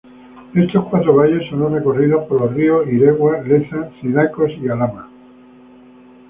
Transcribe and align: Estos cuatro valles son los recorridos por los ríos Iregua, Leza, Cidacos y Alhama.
Estos 0.55 0.87
cuatro 0.89 1.13
valles 1.15 1.47
son 1.47 1.59
los 1.59 1.73
recorridos 1.73 2.25
por 2.27 2.41
los 2.41 2.53
ríos 2.55 2.87
Iregua, 2.87 3.39
Leza, 3.43 3.91
Cidacos 4.01 4.49
y 4.59 4.67
Alhama. 4.67 5.11